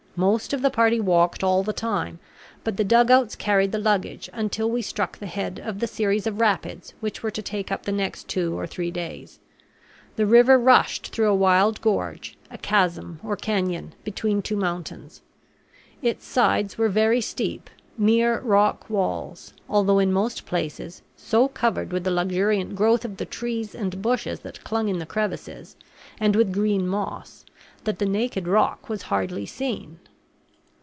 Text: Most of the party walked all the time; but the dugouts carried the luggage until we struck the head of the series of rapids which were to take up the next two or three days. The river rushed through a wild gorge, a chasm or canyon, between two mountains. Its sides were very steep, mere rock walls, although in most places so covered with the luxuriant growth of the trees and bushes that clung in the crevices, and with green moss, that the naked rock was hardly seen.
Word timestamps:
Most 0.17 0.51
of 0.51 0.61
the 0.61 0.69
party 0.69 0.99
walked 0.99 1.41
all 1.41 1.63
the 1.63 1.71
time; 1.71 2.19
but 2.65 2.75
the 2.75 2.83
dugouts 2.83 3.37
carried 3.37 3.71
the 3.71 3.79
luggage 3.79 4.29
until 4.33 4.69
we 4.69 4.81
struck 4.81 5.17
the 5.17 5.25
head 5.25 5.57
of 5.63 5.79
the 5.79 5.87
series 5.87 6.27
of 6.27 6.41
rapids 6.41 6.93
which 6.99 7.23
were 7.23 7.31
to 7.31 7.41
take 7.41 7.71
up 7.71 7.83
the 7.83 7.93
next 7.93 8.27
two 8.27 8.59
or 8.59 8.67
three 8.67 8.91
days. 8.91 9.39
The 10.17 10.25
river 10.25 10.59
rushed 10.59 11.13
through 11.13 11.29
a 11.29 11.33
wild 11.33 11.79
gorge, 11.79 12.37
a 12.51 12.57
chasm 12.57 13.21
or 13.23 13.37
canyon, 13.37 13.95
between 14.03 14.41
two 14.41 14.57
mountains. 14.57 15.21
Its 16.01 16.25
sides 16.27 16.77
were 16.77 16.89
very 16.89 17.21
steep, 17.21 17.69
mere 17.97 18.41
rock 18.41 18.89
walls, 18.89 19.53
although 19.69 19.99
in 19.99 20.11
most 20.11 20.45
places 20.45 21.01
so 21.15 21.47
covered 21.47 21.93
with 21.93 22.03
the 22.03 22.11
luxuriant 22.11 22.75
growth 22.75 23.05
of 23.05 23.15
the 23.15 23.25
trees 23.25 23.73
and 23.73 24.01
bushes 24.01 24.41
that 24.41 24.61
clung 24.65 24.89
in 24.89 24.99
the 24.99 25.05
crevices, 25.05 25.77
and 26.19 26.35
with 26.35 26.51
green 26.51 26.85
moss, 26.85 27.45
that 27.83 27.97
the 27.97 28.05
naked 28.05 28.47
rock 28.47 28.89
was 28.89 29.03
hardly 29.03 29.45
seen. 29.45 29.97